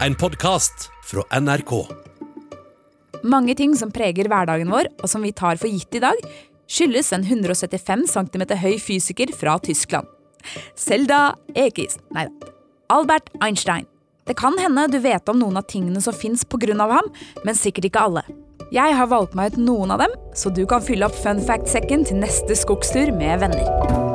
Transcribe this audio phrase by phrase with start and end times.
[0.00, 1.86] En podkast fra NRK.
[3.22, 6.18] Mange ting som preger hverdagen vår, og som vi tar for gitt i dag,
[6.66, 10.10] skyldes en 175 cm høy fysiker fra Tyskland.
[10.74, 12.50] Selda Ekis Nei da.
[12.92, 13.86] Albert Einstein.
[14.26, 16.74] Det kan hende du vet om noen av tingene som fins pga.
[16.74, 17.12] ham,
[17.44, 18.24] men sikkert ikke alle.
[18.72, 22.04] Jeg har valgt meg ut noen av dem, så du kan fylle opp fun fact-sekken
[22.04, 24.13] til neste skogstur med venner.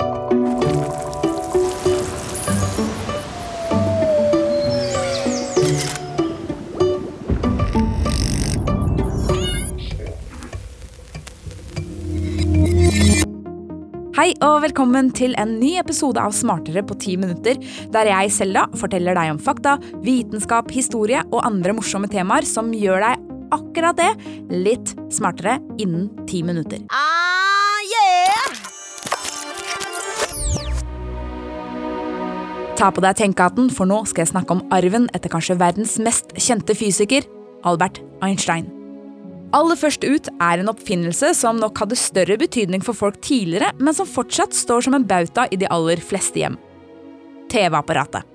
[14.19, 17.55] Hei og velkommen til en ny episode av Smartere på ti minutter,
[17.93, 22.99] der jeg, Selda, forteller deg om fakta, vitenskap, historie og andre morsomme temaer som gjør
[23.05, 23.15] deg
[23.55, 24.09] akkurat det
[24.51, 26.83] litt smartere innen ti minutter.
[26.91, 28.59] Ah, yeah!
[32.75, 36.35] Ta på deg tenkehatten, for nå skal jeg snakke om arven etter kanskje verdens mest
[36.35, 37.23] kjente fysiker,
[37.63, 38.67] Albert Einstein.
[39.49, 43.95] Aller først ut er en oppfinnelse som nok hadde større betydning for folk tidligere, men
[43.97, 46.57] som fortsatt står som en bauta i de aller fleste hjem.
[47.49, 48.27] TV-apparatet.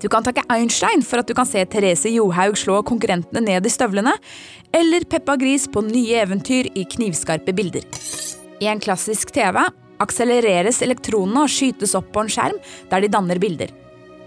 [0.00, 3.72] Du kan takke Einstein for at du kan se Therese Johaug slå konkurrentene ned i
[3.72, 4.14] støvlene,
[4.72, 7.84] eller Peppa Gris på nye eventyr i knivskarpe bilder.
[8.62, 9.58] I en klassisk TV
[10.00, 12.62] akselereres elektronene og skytes opp på en skjerm
[12.94, 13.74] der de danner bilder.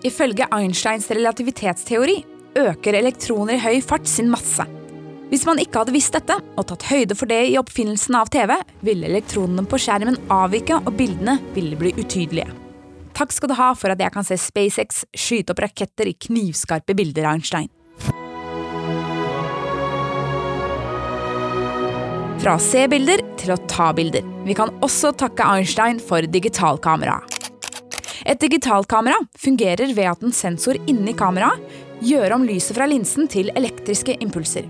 [0.03, 2.19] Ifølge Einsteins relativitetsteori
[2.59, 4.67] øker elektroner i høy fart sin masse.
[5.31, 8.53] Hvis man ikke hadde visst dette, og tatt høyde for det i oppfinnelsen av TV,
[8.85, 12.51] ville elektronene på skjermen avvike, og bildene ville bli utydelige.
[13.13, 16.95] Takk skal du ha for at jeg kan se SpaceX skyte opp raketter i knivskarpe
[16.97, 17.69] bilder av Einstein.
[22.43, 24.25] Fra å se bilder til å ta bilder.
[24.43, 27.21] Vi kan også takke Einstein for digitalkamera.
[28.27, 33.51] Et digitalkamera fungerer ved at en sensor inni kameraet gjør om lyset fra linsen til
[33.55, 34.67] elektriske impulser.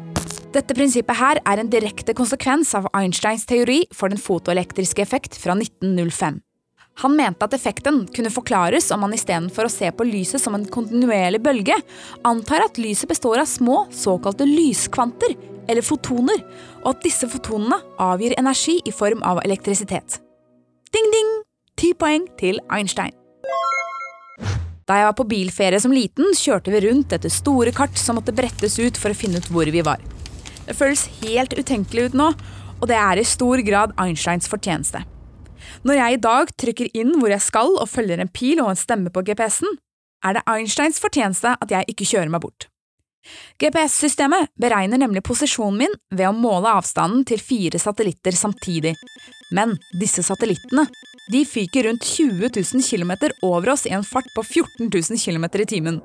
[0.54, 5.56] Dette prinsippet her er en direkte konsekvens av Einsteins teori for den fotoelektriske effekt fra
[5.58, 6.38] 1905.
[7.02, 10.68] Han mente at effekten kunne forklares om man istedenfor å se på lyset som en
[10.69, 11.80] kontinuerlig bølge,
[12.22, 15.34] antar at lyset består av små, såkalte lyskvanter,
[15.66, 16.46] eller fotoner,
[16.84, 20.20] og at disse fotonene avgir energi i form av elektrisitet.
[20.94, 21.34] Ding-ding!
[21.81, 23.16] Ti poeng til Einstein.
[24.85, 28.35] Da jeg var på bilferie som liten, kjørte vi rundt etter store kart som måtte
[28.35, 30.03] brettes ut for å finne ut hvor vi var.
[30.68, 32.29] Det føles helt utenkelig ut nå,
[32.79, 35.03] og det er i stor grad Einsteins fortjeneste.
[35.88, 38.79] Når jeg i dag trykker inn hvor jeg skal og følger en pil og en
[38.79, 39.79] stemme på GPS-en,
[40.23, 42.68] er det Einsteins fortjeneste at jeg ikke kjører meg bort.
[43.59, 48.96] GPS-systemet beregner nemlig posisjonen min ved å måle avstanden til fire satellitter samtidig,
[49.56, 50.90] men disse satellittene
[51.31, 53.13] de fyker rundt 20 000 km
[53.47, 56.02] over oss i en fart på 14 000 km i timen.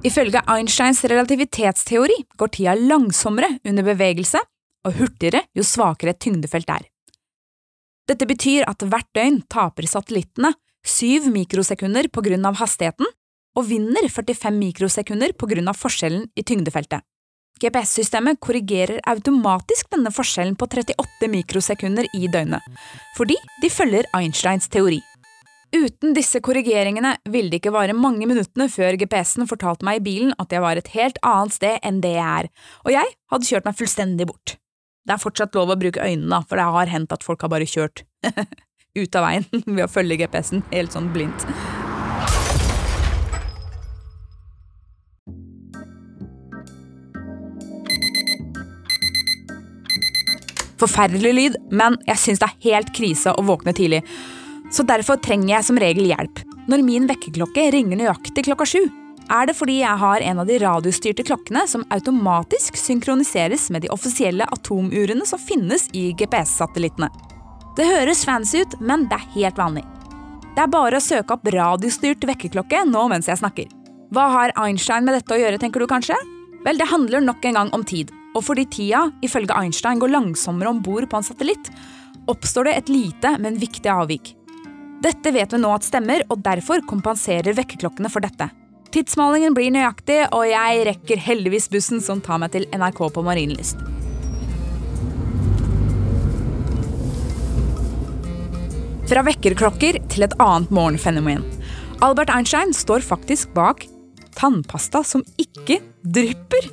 [0.00, 4.40] Ifølge Einsteins relativitetsteori går tida langsommere under bevegelse
[4.88, 6.86] og hurtigere jo svakere et tyngdefelt er.
[8.08, 10.54] Dette betyr at hvert døgn taper satellittene
[10.88, 13.12] 7 mikrosekunder på grunn av hastigheten
[13.58, 17.04] og vinner 45 mikrosekunder på grunn av forskjellen i tyngdefeltet.
[17.60, 22.64] GPS-systemet korrigerer automatisk denne forskjellen på 38 mikrosekunder i døgnet,
[23.18, 25.02] fordi de følger Einsteins teori.
[25.70, 30.32] Uten disse korrigeringene ville det ikke vare mange minuttene før GPS-en fortalte meg i bilen
[30.42, 32.48] at jeg var et helt annet sted enn det jeg er,
[32.82, 34.56] og jeg hadde kjørt meg fullstendig bort.
[35.06, 37.68] Det er fortsatt lov å bruke øynene, for det har hendt at folk har bare
[37.70, 38.02] kjørt
[38.98, 41.46] ut av veien ved å følge GPS-en helt sånn blindt.
[50.82, 54.02] Forferdelig lyd, men jeg syns det er helt krise å våkne tidlig
[54.70, 56.42] så derfor trenger jeg som regel hjelp.
[56.70, 58.82] Når min vekkerklokke ringer nøyaktig klokka sju,
[59.30, 63.92] er det fordi jeg har en av de radiostyrte klokkene som automatisk synkroniseres med de
[63.94, 67.10] offisielle atomurene som finnes i GPS-satellittene.
[67.78, 69.84] Det høres fancy ut, men det er helt vanlig.
[70.56, 73.70] Det er bare å søke opp radiostyrt vekkerklokke nå mens jeg snakker.
[74.10, 76.18] Hva har Einstein med dette å gjøre, tenker du kanskje?
[76.64, 78.10] Vel, det handler nok en gang om tid.
[78.34, 81.70] Og fordi tida, ifølge Einstein, går langsommere om bord på en satellitt,
[82.30, 84.34] oppstår det et lite, men viktig avvik.
[85.00, 88.50] Dette vet vi nå at stemmer, og derfor kompenserer vekkerklokkene for dette.
[88.92, 93.80] Tidsmålingen blir nøyaktig, og jeg rekker heldigvis bussen som tar meg til NRK på Marienlyst.
[99.10, 101.46] Fra vekkerklokker til et annet morgenfenomen.
[102.04, 103.86] Albert Einstein står faktisk bak
[104.36, 106.68] tannpasta som ikke drypper.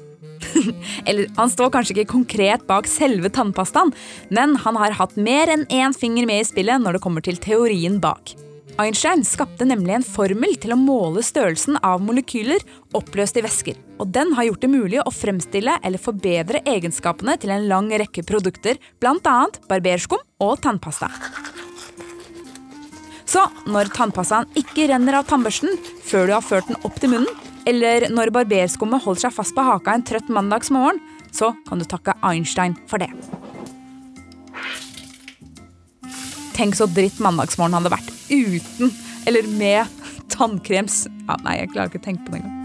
[1.07, 3.93] Eller han står kanskje ikke konkret bak selve tannpastaen,
[4.33, 7.39] men han har hatt mer enn én finger med i spillet når det kommer til
[7.41, 8.35] teorien bak.
[8.77, 12.61] Einstein skapte nemlig en formel til å måle størrelsen av molekyler
[12.97, 13.79] oppløst i væsker.
[13.97, 18.21] Og den har gjort det mulig å fremstille eller forbedre egenskapene til en lang rekke
[18.27, 19.37] produkter, bl.a.
[19.69, 21.09] barberskum og tannpasta.
[23.27, 25.73] Så når tannpastaen ikke renner av tannbørsten
[26.05, 27.33] før du har ført den opp til munnen,
[27.67, 31.01] eller når barberskummet holder seg fast på haka en trøtt mandagsmorgen,
[31.35, 33.11] så kan du takke Einstein for det.
[36.57, 38.93] Tenk så dritt mandagsmorgen hadde vært uten
[39.27, 39.97] eller med
[40.31, 42.55] tannkrems ja, Nei, jeg klarer ikke å tenke på det engang.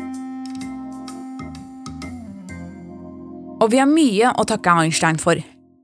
[3.63, 5.39] Og vi har mye å takke Einstein for.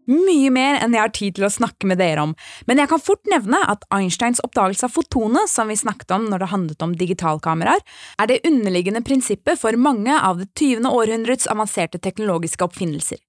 [0.09, 2.35] Mye mer enn jeg har tid til å snakke med dere om,
[2.65, 6.43] men jeg kan fort nevne at Einsteins oppdagelse av fotonet, som vi snakket om når
[6.45, 7.85] det handlet om digitalkameraer,
[8.17, 10.89] er det underliggende prinsippet for mange av det 20.
[10.89, 13.21] århundrets avanserte teknologiske oppfinnelser.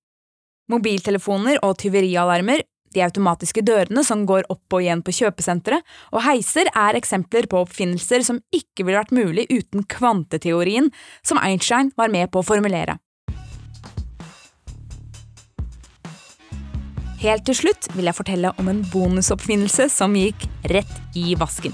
[0.72, 2.64] Mobiltelefoner og tyverialarmer
[2.96, 5.82] de automatiske dørene som går opp og igjen på kjøpesentre,
[6.14, 10.90] og heiser er eksempler på oppfinnelser som ikke ville vært mulig uten kvanteteorien
[11.22, 12.98] som Einstein var med på å formulere.
[17.20, 21.74] Helt til slutt vil jeg fortelle om en bonusoppfinnelse som gikk rett i vasken.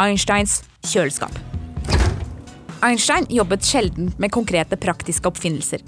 [0.00, 1.32] Einsteins kjøleskap.
[2.84, 5.80] Einstein jobbet sjelden med konkrete praktiske oppfinnelser.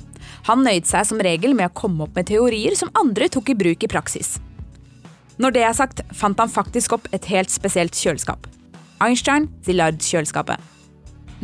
[0.49, 3.59] Han nøyde seg som regel med å komme opp med teorier som andre tok i
[3.61, 4.39] bruk i praksis.
[5.37, 8.49] Når det er sagt, fant han faktisk opp et helt spesielt kjøleskap.
[9.05, 10.57] Einstein Zillard-kjøleskapet.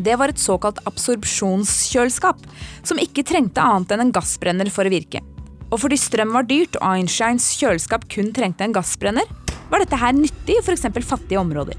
[0.00, 2.40] Det var et såkalt absorpsjonskjøleskap,
[2.86, 5.20] som ikke trengte annet enn en gassbrenner for å virke.
[5.68, 9.28] Og fordi strøm var dyrt og Einsteins kjøleskap kun trengte en gassbrenner,
[9.68, 10.88] var dette her nyttig i f.eks.
[11.04, 11.76] fattige områder.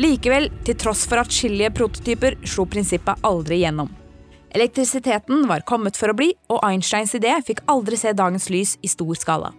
[0.00, 3.92] Likevel, til tross for atskillige prototyper, slo prinsippet aldri gjennom.
[4.54, 8.90] Elektrisiteten var kommet for å bli, og Einsteins idé fikk aldri se dagens lys i
[8.90, 9.50] stor skala.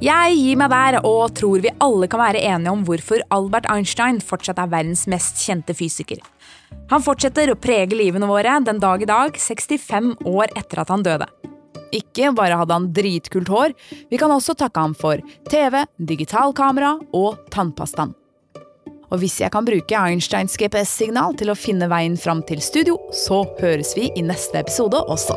[0.00, 4.16] Jeg gir meg der og tror vi alle kan være enige om hvorfor Albert Einstein
[4.24, 6.22] fortsatt er verdens mest kjente fysiker.
[6.88, 11.04] Han fortsetter å prege livene våre den dag i dag, 65 år etter at han
[11.04, 11.28] døde.
[11.92, 13.74] Ikke bare hadde han dritkult hår,
[14.08, 15.20] vi kan også takke ham for
[15.50, 18.16] TV, digitalkamera og tannpastaen.
[19.10, 23.42] Og hvis jeg kan bruke Einsteins GPS-signal til å finne veien fram til studio, så
[23.60, 25.36] høres vi i neste episode også.